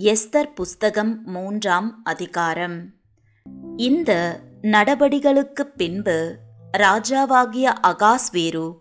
Esther 0.00 0.52
புஸ்தகம் 0.54 1.22
மூன்றாம் 1.24 2.00
அதிகாரம். 2.04 2.90
இந்த 3.76 4.40
நடபடிகளுக்குப் 4.62 5.76
பின்பு 5.76 6.36
ராஜாவாகிய 6.78 7.72
அகாஸ்வேரு 7.86 8.76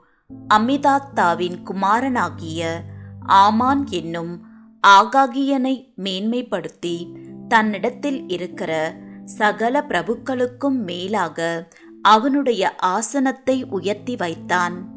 அமிதாத்தாவின் 0.54 1.62
குமாரனாகிய 1.64 2.82
ஆமான் 3.20 3.88
என்னும் 3.90 4.46
ஆகாகியனை 4.88 5.94
மேன்மைப்படுத்தி 5.98 7.16
தன்னிடத்தில் 7.48 8.28
இருக்கிற 8.28 8.98
சகல 9.26 9.86
பிரபுக்களுக்கும் 9.88 10.84
மேலாக 10.84 11.68
அவனுடைய 12.02 12.76
ஆசனத்தை 12.76 13.64
உயர்த்தி 13.64 14.16
வைத்தான். 14.16 14.90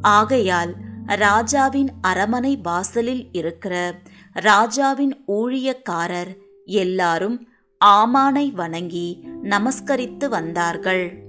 ஆகையால் 0.00 0.76
ராஜாவின் 1.06 1.92
அரமனை 2.00 2.56
வாசலில் 2.56 3.28
இருக்கிற 3.32 4.00
ராஜாவின் 4.40 5.24
ஊழியக்காரர் 5.28 6.36
எல்லாரும் 6.64 7.48
ஆமானை 7.84 8.52
வணங்கி 8.52 9.24
நமஸ்கரித்து 9.42 10.28
வந்தார்கள். 10.28 11.22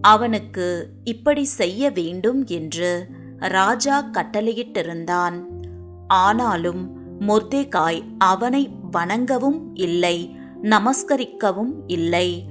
அவனுக்கு 0.00 0.88
இப்படி 1.04 1.44
செய்ய 1.44 1.90
வேண்டும் 1.90 2.46
என்று 2.46 3.06
ராஜா 3.38 4.10
கட்டளையிட்டிருந்தான். 4.12 5.44
ஆனாலும் 6.08 6.82
மொர்தேகாய் 7.20 8.02
அவனை 8.18 8.70
வணங்கவும் 8.90 9.70
இல்லை 9.74 10.36
நமஸ்கரிக்கவும் 10.62 11.72
இல்லை. 11.86 12.48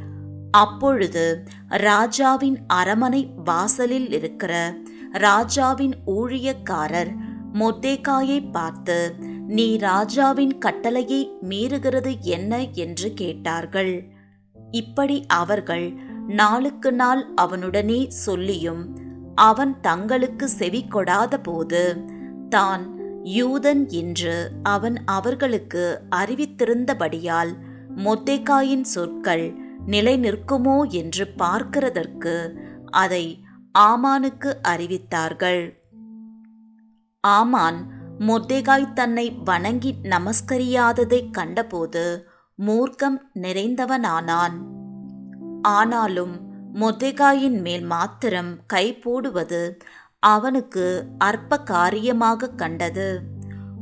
அப்பொழுது 0.51 1.43
ராஜாவின் 1.67 2.57
அரமனை 2.67 3.29
வாசலில் 3.43 4.11
இருக்கிற 4.11 4.75
ராஜாவின் 5.11 5.95
ஊழியக்காரர் 6.07 7.11
மொர்தேகாயை 7.53 8.51
பார்த்து 8.51 9.29
நீ 9.55 9.67
ராஜாவின் 9.79 10.53
கட்டளையை 10.57 11.21
மீறுகிறது 11.49 12.11
என்ன 12.35 12.59
என்று 12.83 13.07
கேட்டார்கள். 13.13 13.93
இப்படி 14.71 15.17
அவர்கள் 15.33 15.87
நாளுக்கு 16.39 16.89
நாள் 16.93 17.23
அவனுடனே 17.35 18.01
சொல்லியும் 18.25 18.83
அவன் 19.41 19.73
தங்களுக்கு 19.79 20.45
செவி 20.49 20.81
கொடாத 20.87 21.33
போது 21.43 21.83
தான் 22.49 22.83
யூதன் 23.37 23.83
என்று 24.01 24.35
அவன் 24.73 24.97
அவர்களுக்கு 25.15 25.83
அறிவித்திருந்தபடியால் 26.15 27.53
மொத்தேக்காயின் 28.05 28.85
சொற்கள் 28.93 29.45
நிலை 29.85 30.15
நிற்குமோ 30.19 30.77
என்று 30.91 31.25
பார்க்கிறதற்கு 31.37 32.35
அதை 33.03 33.23
ஆமானுக்கு 33.79 34.49
அறிவித்தார்கள். 34.67 35.63
ஆமான் 37.23 37.79
மொத்தேகாய் 38.27 38.93
தன்னை 38.93 39.31
வணங்கி 39.31 39.95
நமஸ்கரியாததைக் 40.03 41.31
கண்டபோது 41.31 42.27
மூர்க்கம் 42.67 43.17
நிறைந்தவனானான். 43.33 44.57
ஆனாலும் 45.61 46.39
மொத்தேகாயின் 46.73 47.61
மேல் 47.61 47.83
மாத்திரம் 47.83 48.57
கை 48.67 48.95
போடுவது 48.95 49.77
அவனுக்கு 50.19 51.05
அற்ப 51.17 51.59
காரியமாக 51.59 52.49
கண்டது. 52.49 53.21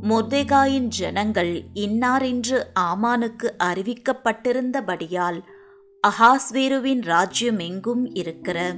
மொர்தேகாயின் 0.02 0.86
ஜனங்கள் 0.86 1.62
இன்னாரென்று 1.74 2.62
ஆமானுக்கு 2.80 3.54
அறிவிக்கப்பட்டிருந்தபடியால் 3.64 5.42
அஹாஸ்வேருவின் 6.06 7.02
ராஜ்யம் 7.02 7.58
எங்கும் 7.58 8.14
இருக்கிற 8.14 8.72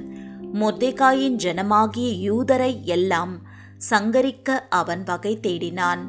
மொர்தேகாயின் 0.53 1.35
ஜனமாகிய 1.35 2.31
யூதரை 2.31 2.81
எல்லாம் 2.81 3.52
சங்கரிக்க 3.89 4.59
அவன் 4.69 5.03
வகை 5.03 5.39
தேடினான். 5.41 5.99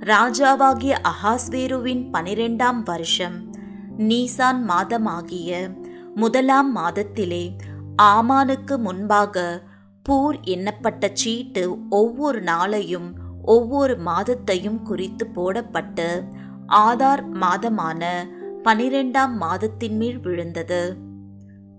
ராஜாவாகிய 0.00 0.94
அகாஸ்வேருவின் 1.08 2.08
பனிரெண்டாம் 2.12 2.82
வருஷம் 2.84 3.50
நீசான் 3.98 4.60
மாதமாகிய 4.68 5.76
முதலாம் 6.14 6.76
மாதத்திலே 6.76 7.56
ஆமானுக்கு 8.02 8.78
முன்பாக 8.78 9.62
பூர் 10.08 10.40
எண்ணப்பட்ட 10.44 11.10
சீட்டு 11.12 11.88
ஒவ்வொரு 11.88 12.42
நாளையும் 12.42 13.12
ஒவ்வொரு 13.42 13.98
மாதத்தையும் 14.06 14.82
குறித்து 14.82 15.30
போடப்பட்டு 15.34 16.24
ஆதார் 16.68 17.24
மாதமான 17.40 18.28
பனிரெண்டாம் 18.64 19.32
மாதத்தின் 19.32 19.96
மேல் 19.96 20.20
விழுந்தது. 20.20 20.96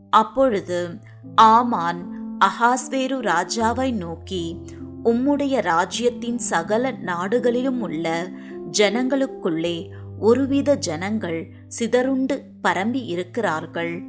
அப்பொழுது 0.10 1.00
ஆமான் 1.36 2.17
அகாஸ்வேரு 2.46 3.18
ராஜாவை 3.20 3.94
நோக்கி 3.94 4.62
உம்முடைய 5.06 5.62
ராஜ்யத்தின் 5.62 6.38
சகல 6.38 6.92
நாடுகளிலும் 6.92 7.82
உள்ள 7.82 8.30
ஜனங்களுக்குள்ளே 8.72 9.92
ஒருவித 10.20 10.76
ஜனங்கள் 10.76 11.54
சிதறுண்டு 11.80 12.44
பரம்பி 12.64 13.06
இருக்கிறார்கள். 13.06 14.04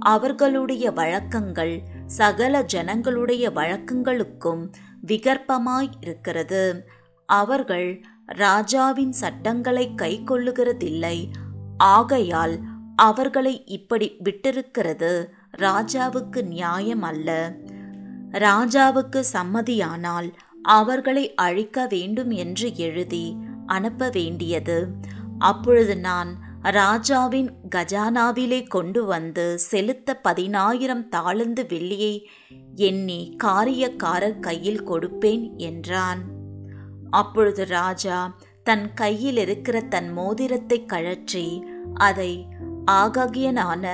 அவர்களுடைய 0.00 0.90
வழக்கங்கள் 0.90 1.82
சகல 2.06 2.62
ஜனங்களுடைய 2.62 3.50
வழக்கங்களுக்கும் 3.50 4.72
விகற்பமாய் 5.06 5.90
இருக்கிறது. 6.00 6.86
அவர்கள் 7.26 8.02
ராஜாவின் 8.26 9.12
சட்டங்களை 9.12 9.94
கை 9.94 10.22
கொள்ளுகிறதில்லை 10.24 11.26
ஆகையால் 11.76 12.60
அவர்களை 12.96 13.64
இப்படி 13.64 14.16
விட்டிருக்கிறது. 14.24 15.26
ராஜாவுக்கு 15.58 16.42
நியாயம் 16.42 17.02
அல்ல. 17.02 17.52
ராஜாவுக்கு 18.38 19.24
சம்மதியானால் 19.32 20.28
அவர்களை 20.62 21.34
அழிக்க 21.34 21.86
வேண்டும் 21.86 22.30
என்று 22.30 22.76
எழுதி 22.76 23.36
அனுப்ப 23.66 24.08
வேண்டியது. 24.08 24.88
அப்பொழுது 25.38 25.96
நான் 25.98 26.42
ராஜாவின் 26.60 27.50
கஜானாவிலே 27.74 28.66
கொண்டு 28.66 29.04
வந்து 29.04 29.58
செலுத்த 29.58 30.16
பதினாயிரம் 30.16 31.08
தாளந்து 31.08 31.62
வெள்ளியை 31.66 32.14
எண்ணி 32.74 33.36
காரியக்காரர் 33.44 34.38
கையில் 34.38 34.82
கொடுப்பேன் 34.82 35.56
என்றான். 35.56 36.22
அப்பொழுது 37.10 37.64
ராஜா 37.64 38.36
தன் 38.62 38.94
கையில் 38.94 39.36
இருக்கிற 39.36 39.80
தன் 39.80 40.12
மோதிரத்தை 40.12 40.84
கழற்றி 40.84 41.62
அதை 41.94 42.48
ஆகாகியனான 42.90 43.84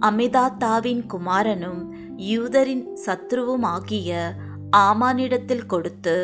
அமிதாத்தாவின் 0.00 1.02
குமாரனும் 1.06 1.97
யூதரின் 2.18 2.84
சத்ருவுமாகிய 3.06 4.10
ஆமானிடத்தில் 4.76 5.66
கொடுத்து 5.66 6.16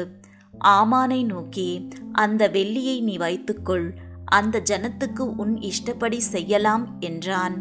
ஆமானை 0.65 1.25
நோக்கி 1.25 1.89
அந்த 2.13 2.49
வெள்ளியை 2.49 3.03
நீ 3.03 3.17
வைத்துக்கொள் 3.17 3.95
அந்த 4.25 4.63
ஜனத்துக்கு 4.71 5.25
உன் 5.37 5.61
இஷ்டப்படி 5.61 6.21
செய்யலாம் 6.21 6.97
என்றான். 7.01 7.57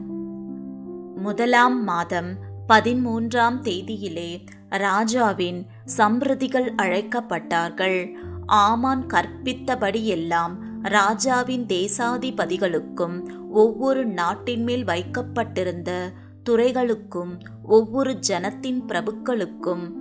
முதலாம் 1.16 1.84
மாதம் 1.84 2.36
பதிமூன்றாம் 2.68 3.60
தேதியிலே 3.62 4.46
ராஜாவின் 4.70 5.66
சம்பிரதிகள் 5.86 6.74
அழைக்கப்பட்டார்கள். 6.76 8.14
ஆமான் 8.46 9.06
கற்பித்தபடியெல்லாம் 9.06 10.56
ராஜாவின் 10.82 11.66
தேசாதிபதிகளுக்கும் 11.66 13.18
ஒவ்வொரு 13.50 14.06
நாட்டின் 14.06 14.64
மேல் 14.64 14.84
வைக்கப்பட்டிருந்த 14.84 16.12
துறைகளுக்கும் 16.50 17.40
ஒவ்வொரு 17.64 18.20
ஜனத்தின் 18.28 18.82
பிரபுக்களுக்கும் 18.88 19.92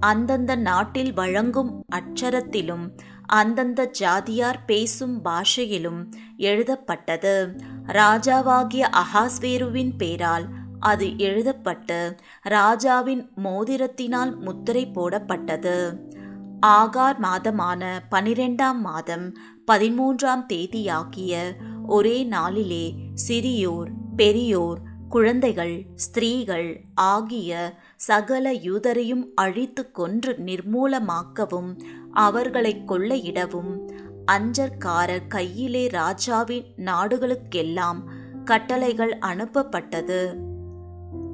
அந்தந்த 0.00 0.56
நாட்டில் 0.56 1.12
வழங்கும் 1.12 1.84
அச்சரத்திலும் 1.96 2.98
அந்தந்த 3.26 3.90
ஜாதியார் 4.00 4.58
பேசும் 4.66 5.24
பாஷையிலும் 5.24 6.10
எழுதப்பட்டது. 6.36 7.56
ராஜாவாகிய 7.86 8.86
அகாஸ்வேருவின் 8.94 9.92
பேரால் 9.98 10.48
அது 10.80 11.06
எழுதப்பட்டு 11.18 12.16
ராஜாவின் 12.42 13.30
மோதிரத்தினால் 13.36 14.38
முத்திரை 14.38 14.90
போடப்பட்டது. 14.94 15.96
ஆகார் 16.66 17.18
மாதமான 17.22 17.98
பனிரெண்டாம் 18.10 18.80
மாதம் 18.80 19.32
பதிமூன்றாம் 19.72 20.46
தேதியாகிய 20.46 21.56
ஒரே 21.86 22.24
நாளிலே 22.24 22.94
சிறியோர் 23.28 23.90
பெரியோர் 24.16 24.80
குழந்தைகள் 25.10 25.86
ஸ்திரீகள் 25.94 26.84
ஆகிய 26.94 27.78
சகல 27.96 28.52
யூதரையும் 28.52 29.24
அழித்து 29.34 29.90
கொன்று 29.90 30.32
நிர்மூலமாக்கவும் 30.32 31.70
அவர்களை 32.12 32.82
கொள்ளையிடவும் 32.88 33.72
அஞ்சற்காரர் 34.26 35.26
கையிலே 35.28 35.86
ராஜாவின் 35.86 36.64
நாடுகளுக்கெல்லாம் 36.76 38.00
கட்டளைகள் 38.44 39.18
அனுப்பப்பட்டது. 39.18 40.20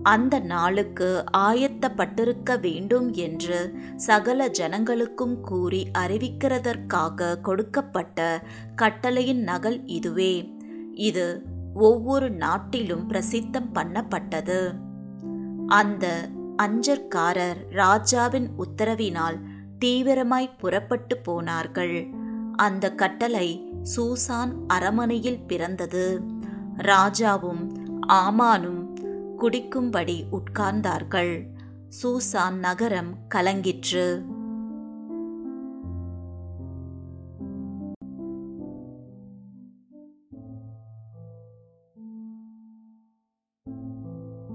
அந்த 0.02 0.38
நாளுக்கு 0.38 1.24
ஆயத்தப்பட்டிருக்க 1.36 2.60
வேண்டும் 2.60 3.12
என்று 3.12 3.60
சகல 3.96 4.48
ஜனங்களுக்கும் 4.48 5.40
கூறி 5.40 5.86
அறிவிக்கிறதற்காக 5.98 7.40
கொடுக்கப்பட்ட 7.40 8.42
கட்டளையின் 8.76 9.42
நகல் 9.42 9.86
இதுவே. 9.86 10.34
இது 10.92 11.54
ஒவ்வொரு 11.76 12.30
நாட்டிலும் 12.30 13.10
பிரசித்தம் 13.10 13.72
பண்ணப்பட்டது. 13.74 14.74
அந்த 15.66 16.28
அஞ்சற்காரர் 16.62 17.60
ராஜாவின் 17.70 18.50
உத்தரவினால் 18.58 19.38
தீவிரமாய் 19.84 20.58
புறப்பட்டு 20.58 21.18
போனார்கள். 21.18 22.10
அந்த 22.56 22.94
கட்டளை 22.94 23.72
சூசான் 23.96 24.52
அரமனையில் 24.66 25.46
பிறந்தது. 25.46 26.20
ராஜாவும் 26.78 27.64
ஆமானும் 28.00 28.96
குடிக்கும்படி 29.38 30.22
உட்கார்ந்தார்கள். 30.30 31.46
சூசான் 32.02 32.54
நகரம் 32.54 33.18
கலங்கிற்று. 33.34 34.34